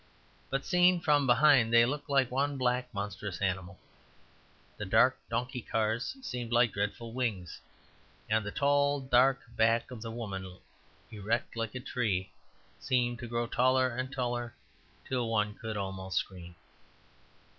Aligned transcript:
But 0.49 0.65
seen 0.65 0.99
from 0.99 1.27
behind 1.27 1.71
they 1.71 1.85
looked 1.85 2.09
like 2.09 2.31
one 2.31 2.57
black 2.57 2.91
monstrous 2.91 3.39
animal; 3.39 3.77
the 4.75 4.83
dark 4.83 5.15
donkey 5.29 5.61
cars 5.61 6.17
seemed 6.23 6.51
like 6.51 6.71
dreadful 6.73 7.13
wings, 7.13 7.59
and 8.27 8.43
the 8.43 8.49
tall 8.49 8.99
dark 8.99 9.41
back 9.55 9.91
of 9.91 10.01
the 10.01 10.09
woman, 10.09 10.57
erect 11.11 11.55
like 11.55 11.75
a 11.75 11.79
tree, 11.79 12.31
seemed 12.79 13.19
to 13.19 13.27
grow 13.27 13.45
taller 13.45 13.95
and 13.95 14.11
taller 14.11 14.55
until 15.03 15.29
one 15.29 15.53
could 15.53 15.77
almost 15.77 16.17
scream. 16.17 16.55